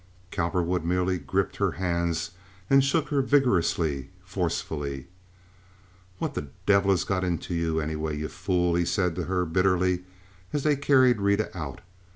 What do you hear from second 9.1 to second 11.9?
to her, bitterly, as they carried Rita out.